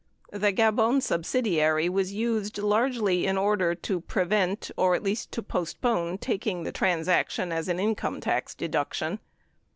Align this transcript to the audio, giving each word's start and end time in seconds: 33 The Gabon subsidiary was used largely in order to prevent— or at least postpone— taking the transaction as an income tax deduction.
33 0.31 0.39
The 0.49 0.53
Gabon 0.57 0.99
subsidiary 0.99 1.87
was 1.87 2.11
used 2.11 2.57
largely 2.57 3.27
in 3.27 3.37
order 3.37 3.75
to 3.75 4.01
prevent— 4.01 4.71
or 4.75 4.95
at 4.95 5.03
least 5.03 5.29
postpone— 5.47 6.17
taking 6.17 6.63
the 6.63 6.71
transaction 6.71 7.51
as 7.51 7.67
an 7.67 7.79
income 7.79 8.19
tax 8.19 8.55
deduction. 8.55 9.19